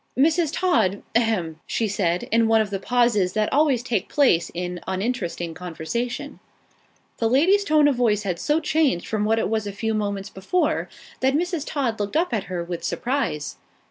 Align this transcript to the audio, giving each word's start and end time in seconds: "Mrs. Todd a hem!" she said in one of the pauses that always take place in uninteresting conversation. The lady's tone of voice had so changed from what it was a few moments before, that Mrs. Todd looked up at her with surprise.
"Mrs. 0.17 0.51
Todd 0.51 1.03
a 1.13 1.19
hem!" 1.19 1.59
she 1.67 1.87
said 1.87 2.23
in 2.31 2.47
one 2.47 2.59
of 2.59 2.71
the 2.71 2.79
pauses 2.79 3.33
that 3.33 3.53
always 3.53 3.83
take 3.83 4.09
place 4.09 4.49
in 4.55 4.79
uninteresting 4.87 5.53
conversation. 5.53 6.39
The 7.19 7.29
lady's 7.29 7.63
tone 7.63 7.87
of 7.87 7.97
voice 7.97 8.23
had 8.23 8.39
so 8.39 8.59
changed 8.59 9.05
from 9.05 9.25
what 9.25 9.37
it 9.37 9.47
was 9.47 9.67
a 9.67 9.71
few 9.71 9.93
moments 9.93 10.31
before, 10.31 10.89
that 11.19 11.35
Mrs. 11.35 11.65
Todd 11.67 11.99
looked 11.99 12.17
up 12.17 12.33
at 12.33 12.45
her 12.45 12.63
with 12.63 12.83
surprise. 12.83 13.57